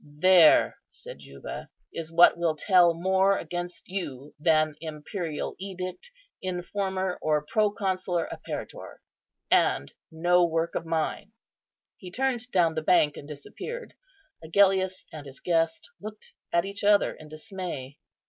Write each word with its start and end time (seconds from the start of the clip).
"There," 0.03 0.79
said 0.89 1.19
Juba, 1.19 1.69
"is 1.93 2.11
what 2.11 2.35
will 2.35 2.55
tell 2.55 2.95
more 2.95 3.37
against 3.37 3.87
you 3.87 4.33
than 4.39 4.73
imperial 4.81 5.55
edict, 5.59 6.09
informer, 6.41 7.19
or 7.21 7.45
proconsular 7.45 8.27
apparitor; 8.31 8.97
and 9.51 9.93
no 10.11 10.43
work 10.43 10.73
of 10.73 10.87
mine." 10.87 11.33
He 11.97 12.09
turned 12.09 12.49
down 12.49 12.73
the 12.73 12.81
bank 12.81 13.15
and 13.15 13.27
disappeared. 13.27 13.93
Agellius 14.43 15.05
and 15.13 15.27
his 15.27 15.39
guest 15.39 15.91
looked 16.01 16.33
at 16.51 16.65
each 16.65 16.83
other 16.83 17.13
in 17.13 17.29
dismay. 17.29 17.99